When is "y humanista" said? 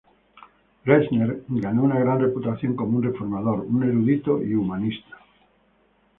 4.43-5.19